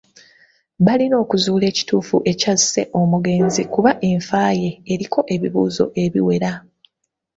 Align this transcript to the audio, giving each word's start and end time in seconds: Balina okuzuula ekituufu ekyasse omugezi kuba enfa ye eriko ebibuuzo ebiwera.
Balina 0.85 1.15
okuzuula 1.23 1.65
ekituufu 1.71 2.15
ekyasse 2.31 2.81
omugezi 2.99 3.61
kuba 3.73 3.91
enfa 4.09 4.43
ye 4.61 4.69
eriko 4.93 5.19
ebibuuzo 5.35 5.85
ebiwera. 6.03 6.51